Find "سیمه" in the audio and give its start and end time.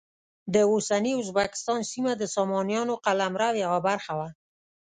1.91-2.13